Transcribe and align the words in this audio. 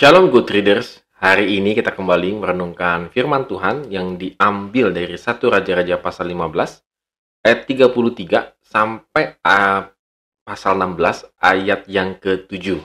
Shalom 0.00 0.32
good 0.32 0.48
readers, 0.48 1.04
hari 1.12 1.60
ini 1.60 1.76
kita 1.76 1.92
kembali 1.92 2.40
merenungkan 2.40 3.12
firman 3.12 3.44
Tuhan 3.44 3.92
yang 3.92 4.16
diambil 4.16 4.96
dari 4.96 5.12
satu 5.20 5.52
Raja-Raja 5.52 6.00
pasal 6.00 6.32
15 6.32 7.44
ayat 7.44 7.68
33 7.68 8.64
sampai 8.64 9.36
uh, 9.44 9.92
pasal 10.40 10.80
16 10.80 11.36
ayat 11.36 11.84
yang 11.84 12.16
ke-7. 12.16 12.80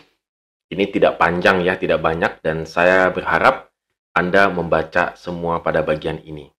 Ini 0.76 0.92
tidak 0.92 1.16
panjang 1.16 1.64
ya, 1.64 1.80
tidak 1.80 2.04
banyak 2.04 2.44
dan 2.44 2.68
saya 2.68 3.08
berharap 3.16 3.72
Anda 4.12 4.52
membaca 4.52 5.16
semua 5.16 5.64
pada 5.64 5.88
bagian 5.88 6.20
ini. 6.20 6.52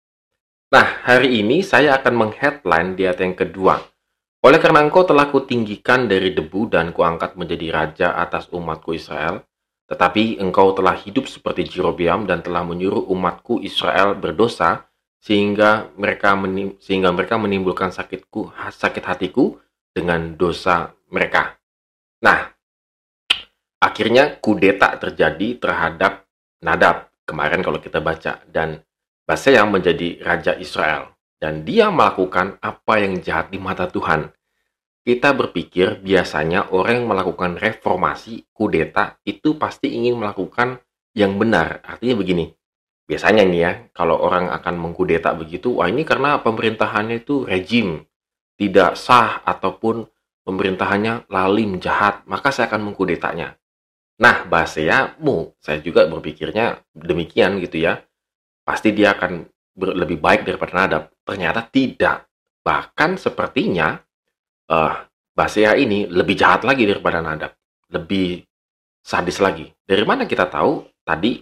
Nah, 0.72 1.04
hari 1.04 1.44
ini 1.44 1.68
saya 1.68 2.00
akan 2.00 2.16
mengheadline 2.16 2.96
di 2.96 3.04
ayat 3.04 3.20
yang 3.20 3.36
kedua. 3.36 3.84
Oleh 4.40 4.64
karena 4.64 4.88
engkau 4.88 5.04
telah 5.04 5.28
kutinggikan 5.28 6.08
dari 6.08 6.32
debu 6.32 6.72
dan 6.72 6.96
kuangkat 6.96 7.36
menjadi 7.36 7.68
raja 7.76 8.08
atas 8.16 8.48
umatku 8.56 8.96
Israel, 8.96 9.44
tetapi 9.86 10.42
engkau 10.42 10.74
telah 10.74 10.98
hidup 10.98 11.30
seperti 11.30 11.70
Jerobeam 11.70 12.26
dan 12.26 12.42
telah 12.42 12.66
menyuruh 12.66 13.06
umatku 13.10 13.62
Israel 13.62 14.18
berdosa 14.18 14.90
sehingga 15.22 15.90
mereka 15.98 16.34
sehingga 16.82 17.10
mereka 17.14 17.38
menimbulkan 17.38 17.94
sakitku 17.94 18.54
sakit 18.54 19.04
hatiku 19.06 19.58
dengan 19.94 20.34
dosa 20.38 20.94
mereka. 21.10 21.58
Nah, 22.22 22.50
akhirnya 23.82 24.38
kudeta 24.42 24.98
terjadi 24.98 25.62
terhadap 25.62 26.26
Nadab 26.66 27.14
kemarin 27.26 27.62
kalau 27.62 27.78
kita 27.78 28.02
baca 28.02 28.42
dan 28.50 28.82
yang 29.50 29.74
menjadi 29.74 30.22
raja 30.22 30.54
Israel 30.58 31.18
dan 31.42 31.66
dia 31.66 31.90
melakukan 31.90 32.58
apa 32.62 33.02
yang 33.02 33.22
jahat 33.22 33.50
di 33.50 33.58
mata 33.58 33.90
Tuhan 33.90 34.30
kita 35.06 35.38
berpikir 35.38 36.02
biasanya 36.02 36.74
orang 36.74 37.06
yang 37.06 37.08
melakukan 37.14 37.62
reformasi, 37.62 38.50
kudeta, 38.50 39.22
itu 39.22 39.54
pasti 39.54 39.94
ingin 39.94 40.18
melakukan 40.18 40.82
yang 41.14 41.38
benar. 41.38 41.86
Artinya 41.86 42.18
begini, 42.18 42.50
biasanya 43.06 43.46
nih 43.46 43.62
ya, 43.62 43.72
kalau 43.94 44.18
orang 44.18 44.50
akan 44.50 44.82
mengkudeta 44.82 45.38
begitu, 45.38 45.78
wah 45.78 45.86
ini 45.86 46.02
karena 46.02 46.42
pemerintahannya 46.42 47.22
itu 47.22 47.46
rejim, 47.46 48.02
tidak 48.58 48.98
sah, 48.98 49.46
ataupun 49.46 50.10
pemerintahannya 50.42 51.30
lalim, 51.30 51.78
jahat, 51.78 52.26
maka 52.26 52.50
saya 52.50 52.66
akan 52.74 52.90
mengkudetanya. 52.90 53.62
Nah, 54.16 54.48
mu, 55.22 55.54
saya 55.62 55.84
juga 55.86 56.08
berpikirnya 56.10 56.82
demikian 56.98 57.62
gitu 57.62 57.84
ya. 57.84 58.02
Pasti 58.66 58.96
dia 58.96 59.14
akan 59.14 59.44
lebih 59.76 60.18
baik 60.24 60.48
daripada 60.48 60.74
Nadab. 60.74 61.04
Ternyata 61.28 61.68
tidak. 61.68 62.26
Bahkan 62.64 63.20
sepertinya 63.20 64.00
uh, 64.72 65.06
ini 65.76 66.08
lebih 66.08 66.36
jahat 66.38 66.64
lagi 66.64 66.88
daripada 66.88 67.20
Nadab, 67.22 67.54
lebih 67.92 68.44
sadis 69.06 69.38
lagi. 69.44 69.70
Dari 69.86 70.02
mana 70.02 70.26
kita 70.26 70.50
tahu? 70.50 70.86
Tadi 71.06 71.38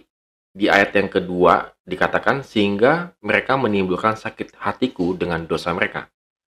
di 0.54 0.68
ayat 0.68 0.92
yang 0.94 1.08
kedua 1.08 1.66
dikatakan 1.82 2.44
sehingga 2.44 3.16
mereka 3.24 3.56
menimbulkan 3.56 4.14
sakit 4.14 4.60
hatiku 4.60 5.16
dengan 5.16 5.48
dosa 5.48 5.72
mereka. 5.72 6.06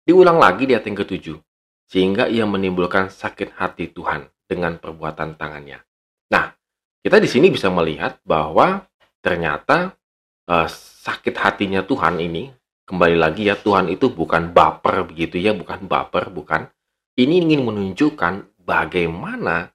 Diulang 0.06 0.38
lagi 0.38 0.66
di 0.66 0.74
ayat 0.74 0.86
yang 0.86 0.98
ketujuh, 0.98 1.38
sehingga 1.86 2.26
ia 2.26 2.46
menimbulkan 2.46 3.10
sakit 3.10 3.54
hati 3.58 3.90
Tuhan 3.90 4.26
dengan 4.46 4.78
perbuatan 4.78 5.34
tangannya. 5.38 5.82
Nah, 6.30 6.54
kita 7.02 7.22
di 7.22 7.28
sini 7.30 7.50
bisa 7.50 7.70
melihat 7.70 8.18
bahwa 8.26 8.86
ternyata 9.22 9.94
uh, 10.50 10.68
sakit 11.06 11.34
hatinya 11.38 11.82
Tuhan 11.82 12.18
ini 12.18 12.50
kembali 12.86 13.18
lagi 13.18 13.50
ya 13.50 13.58
Tuhan 13.58 13.90
itu 13.90 14.14
bukan 14.14 14.54
baper 14.54 15.04
begitu 15.10 15.36
ya 15.42 15.52
bukan 15.52 15.90
baper 15.90 16.30
bukan. 16.30 16.70
Ini 17.18 17.42
ingin 17.42 17.66
menunjukkan 17.66 18.62
bagaimana 18.62 19.74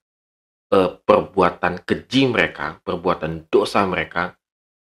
uh, 0.71 0.91
perbuatan 1.03 1.83
keji 1.83 2.31
mereka 2.31 2.79
perbuatan 2.81 3.51
dosa 3.51 3.83
mereka 3.83 4.33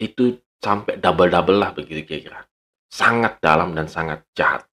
itu 0.03 0.43
sampai 0.59 0.99
double 0.99 1.31
double 1.31 1.57
lah 1.57 1.71
begitu 1.73 2.03
kira-kira. 2.03 2.43
Sangat 2.91 3.39
dalam 3.39 3.73
dan 3.73 3.87
sangat 3.87 4.27
jahat. 4.35 4.67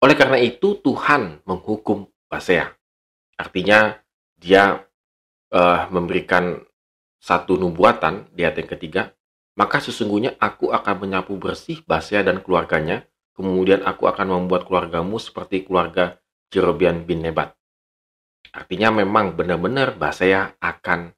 Oleh 0.00 0.14
karena 0.14 0.38
itu 0.38 0.78
Tuhan 0.78 1.42
menghukum 1.42 2.06
Basea. 2.28 2.68
Artinya 3.36 3.96
dia 4.36 4.84
uh, 5.50 5.80
memberikan 5.88 6.60
satu 7.16 7.56
nubuatan 7.56 8.28
di 8.30 8.44
ayat 8.44 8.60
yang 8.60 8.70
ketiga 8.70 9.02
maka 9.56 9.80
sesungguhnya 9.80 10.36
aku 10.36 10.68
akan 10.68 11.08
menyapu 11.08 11.40
bersih 11.40 11.80
Basea 11.88 12.20
dan 12.20 12.44
keluarganya, 12.44 13.08
kemudian 13.32 13.80
aku 13.88 14.04
akan 14.04 14.44
membuat 14.44 14.68
keluargamu 14.68 15.16
seperti 15.16 15.64
keluarga 15.64 16.20
Jerobian 16.52 17.08
bin 17.08 17.24
Nebat. 17.24 17.56
Artinya 18.52 18.92
memang 19.00 19.32
benar-benar 19.32 19.96
Basea 19.96 20.60
akan 20.60 21.12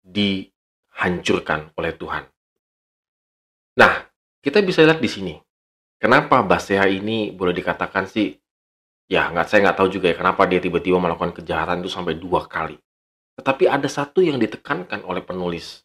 dihancurkan 0.00 1.76
oleh 1.76 1.92
Tuhan. 1.92 2.24
Nah, 3.76 3.94
kita 4.40 4.64
bisa 4.64 4.80
lihat 4.84 5.04
di 5.04 5.08
sini. 5.08 5.34
Kenapa 6.00 6.40
Basea 6.40 6.88
ini 6.88 7.32
boleh 7.36 7.52
dikatakan 7.52 8.08
sih, 8.08 8.32
ya 9.08 9.28
nggak 9.28 9.44
saya 9.44 9.68
nggak 9.68 9.76
tahu 9.76 9.88
juga 9.92 10.08
ya 10.08 10.16
kenapa 10.16 10.48
dia 10.48 10.60
tiba-tiba 10.60 10.96
melakukan 10.96 11.36
kejahatan 11.36 11.84
itu 11.84 11.92
sampai 11.92 12.16
dua 12.16 12.48
kali. 12.48 12.80
Tetapi 13.36 13.68
ada 13.68 13.88
satu 13.88 14.24
yang 14.24 14.40
ditekankan 14.40 15.04
oleh 15.04 15.20
penulis 15.20 15.84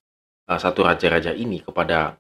uh, 0.50 0.60
satu 0.60 0.82
raja-raja 0.82 1.32
ini 1.38 1.62
kepada 1.62 2.18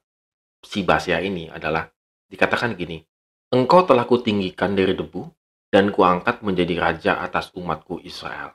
si 0.61 0.85
Basya 0.85 1.17
ini 1.25 1.49
adalah 1.49 1.89
dikatakan 2.29 2.77
gini, 2.77 3.01
Engkau 3.49 3.81
telah 3.81 4.05
kutinggikan 4.05 4.77
dari 4.77 4.93
debu 4.93 5.25
dan 5.73 5.89
kuangkat 5.89 6.45
menjadi 6.45 6.75
raja 6.77 7.13
atas 7.25 7.49
umatku 7.57 7.97
Israel. 8.05 8.53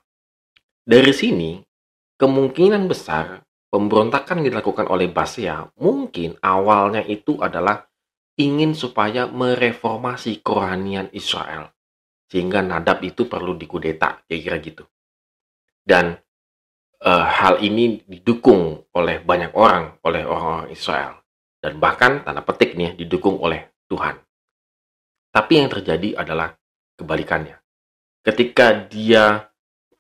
Dari 0.87 1.11
sini, 1.11 1.59
kemungkinan 2.15 2.87
besar 2.87 3.43
pemberontakan 3.75 4.39
yang 4.39 4.55
dilakukan 4.55 4.87
oleh 4.87 5.11
Basya 5.11 5.67
mungkin 5.83 6.39
awalnya 6.39 7.03
itu 7.03 7.43
adalah 7.43 7.91
ingin 8.39 8.75
supaya 8.79 9.27
mereformasi 9.27 10.47
kerohanian 10.47 11.11
Israel. 11.11 11.75
Sehingga 12.31 12.63
Nadab 12.63 13.03
itu 13.03 13.27
perlu 13.27 13.55
dikudeta, 13.59 14.23
kira-kira 14.27 14.59
gitu. 14.63 14.85
Dan 15.83 16.19
uh, 17.05 17.27
hal 17.29 17.61
ini 17.61 18.01
didukung 18.09 18.89
oleh 18.97 19.21
banyak 19.21 19.53
orang, 19.53 20.01
oleh 20.01 20.25
orang-orang 20.25 20.73
Israel. 20.73 21.21
Dan 21.61 21.81
bahkan 21.81 22.25
tanda 22.25 22.41
petik 22.45 22.77
nih 22.77 22.97
didukung 22.97 23.41
oleh 23.41 23.73
Tuhan. 23.89 24.21
Tapi 25.33 25.53
yang 25.61 25.69
terjadi 25.69 26.21
adalah 26.21 26.53
kebalikannya. 26.97 27.57
Ketika 28.25 28.73
dia 28.89 29.49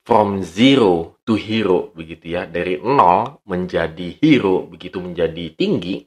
from 0.04 0.41
zero 0.44 1.20
to 1.25 1.37
hero 1.37 1.92
begitu 1.92 2.37
ya, 2.37 2.48
dari 2.48 2.81
nol 2.81 3.41
menjadi 3.48 4.16
hero 4.21 4.65
begitu 4.69 5.00
menjadi 5.00 5.53
tinggi, 5.56 6.04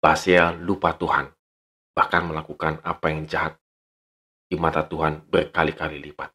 Basel 0.00 0.58
lupa 0.64 0.96
Tuhan. 0.96 1.28
Bahkan 1.92 2.22
melakukan 2.32 2.80
apa 2.80 3.12
yang 3.12 3.26
jahat 3.28 3.60
di 4.50 4.56
mata 4.58 4.82
Tuhan 4.82 5.28
berkali-kali 5.28 6.00
lipat. 6.10 6.30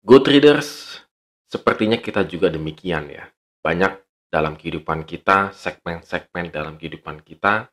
Good 0.00 0.24
readers, 0.32 0.89
Sepertinya 1.50 1.98
kita 1.98 2.22
juga 2.30 2.46
demikian 2.46 3.10
ya. 3.10 3.26
Banyak 3.58 3.98
dalam 4.30 4.54
kehidupan 4.54 5.02
kita, 5.02 5.50
segmen-segmen 5.50 6.54
dalam 6.54 6.78
kehidupan 6.78 7.26
kita, 7.26 7.66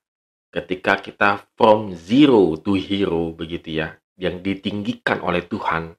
ketika 0.49 0.97
kita 0.97 1.45
from 1.53 1.93
zero 1.93 2.57
to 2.57 2.73
hero 2.73 3.29
begitu 3.37 3.85
ya, 3.85 3.93
yang 4.17 4.41
ditinggikan 4.41 5.21
oleh 5.21 5.45
Tuhan, 5.45 5.93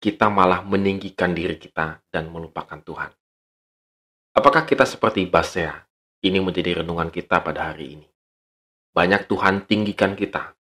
kita 0.00 0.32
malah 0.32 0.64
meninggikan 0.64 1.36
diri 1.36 1.60
kita 1.60 2.00
dan 2.08 2.32
melupakan 2.32 2.80
Tuhan. 2.80 3.12
Apakah 4.32 4.64
kita 4.64 4.88
seperti 4.88 5.28
Basea? 5.28 5.84
Ini 6.24 6.40
menjadi 6.40 6.80
renungan 6.80 7.12
kita 7.12 7.44
pada 7.44 7.70
hari 7.70 8.00
ini. 8.00 8.08
Banyak 8.96 9.28
Tuhan 9.28 9.68
tinggikan 9.68 10.16
kita. 10.16 10.56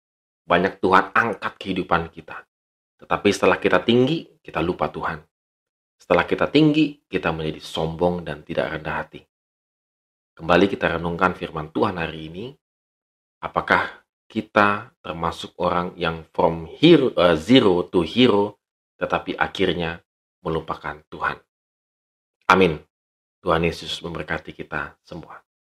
Banyak 0.49 0.81
Tuhan 0.81 1.13
angkat 1.13 1.53
kehidupan 1.61 2.09
kita. 2.09 2.43
Tetapi 2.99 3.29
setelah 3.29 3.61
kita 3.61 3.85
tinggi, 3.85 4.41
kita 4.41 4.59
lupa 4.65 4.89
Tuhan. 4.89 5.21
Setelah 6.05 6.29
kita 6.29 6.45
tinggi, 6.53 7.01
kita 7.09 7.33
menjadi 7.33 7.57
sombong 7.57 8.21
dan 8.21 8.45
tidak 8.45 8.77
rendah 8.77 9.01
hati. 9.01 9.25
Kembali 10.37 10.69
kita 10.69 11.01
renungkan 11.01 11.33
firman 11.33 11.73
Tuhan 11.73 11.97
hari 11.97 12.29
ini. 12.29 12.45
Apakah 13.41 14.05
kita 14.29 14.93
termasuk 15.01 15.57
orang 15.57 15.97
yang 15.97 16.21
from 16.29 16.69
hero, 16.69 17.09
uh, 17.17 17.33
zero 17.33 17.89
to 17.89 18.05
hero, 18.05 18.61
tetapi 19.01 19.33
akhirnya 19.33 19.97
melupakan 20.45 21.01
Tuhan. 21.09 21.41
Amin. 22.53 22.77
Tuhan 23.41 23.65
Yesus 23.65 23.97
memberkati 24.05 24.53
kita 24.53 25.01
semua. 25.01 25.44